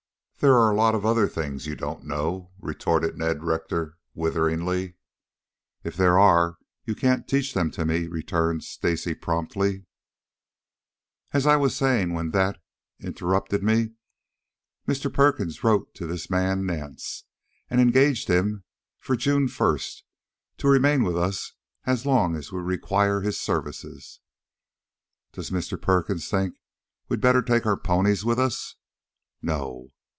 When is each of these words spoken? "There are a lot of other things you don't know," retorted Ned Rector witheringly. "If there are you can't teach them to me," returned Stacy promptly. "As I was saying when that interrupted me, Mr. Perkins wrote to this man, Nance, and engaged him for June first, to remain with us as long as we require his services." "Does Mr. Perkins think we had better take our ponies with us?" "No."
"There 0.43 0.55
are 0.57 0.71
a 0.71 0.75
lot 0.75 0.95
of 0.95 1.05
other 1.05 1.27
things 1.27 1.67
you 1.67 1.75
don't 1.75 2.03
know," 2.03 2.49
retorted 2.59 3.15
Ned 3.15 3.43
Rector 3.43 3.99
witheringly. 4.15 4.95
"If 5.83 5.95
there 5.95 6.17
are 6.17 6.57
you 6.83 6.95
can't 6.95 7.27
teach 7.27 7.53
them 7.53 7.69
to 7.69 7.85
me," 7.85 8.07
returned 8.07 8.63
Stacy 8.63 9.13
promptly. 9.13 9.85
"As 11.31 11.45
I 11.45 11.57
was 11.57 11.75
saying 11.75 12.13
when 12.15 12.31
that 12.31 12.59
interrupted 12.99 13.61
me, 13.61 13.91
Mr. 14.87 15.13
Perkins 15.13 15.63
wrote 15.63 15.93
to 15.93 16.07
this 16.07 16.27
man, 16.27 16.65
Nance, 16.65 17.23
and 17.69 17.79
engaged 17.79 18.27
him 18.27 18.63
for 18.97 19.15
June 19.15 19.47
first, 19.47 20.03
to 20.57 20.67
remain 20.67 21.03
with 21.03 21.15
us 21.19 21.53
as 21.83 22.03
long 22.07 22.35
as 22.35 22.51
we 22.51 22.61
require 22.61 23.21
his 23.21 23.39
services." 23.39 24.21
"Does 25.33 25.51
Mr. 25.51 25.79
Perkins 25.79 26.27
think 26.31 26.55
we 27.09 27.13
had 27.13 27.21
better 27.21 27.43
take 27.43 27.67
our 27.67 27.77
ponies 27.77 28.25
with 28.25 28.39
us?" 28.39 28.73
"No." 29.43 29.93